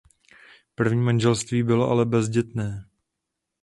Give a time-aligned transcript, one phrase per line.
[0.75, 2.85] První manželství bylo ale bezdětné.